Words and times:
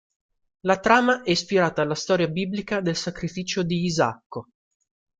La 0.61 0.77
trama 0.79 1.21
è 1.21 1.29
ispirata 1.29 1.83
alla 1.83 1.93
storia 1.93 2.27
biblica 2.27 2.81
del 2.81 2.95
sacrificio 2.95 3.61
di 3.61 3.83
Isacco. 3.83 4.47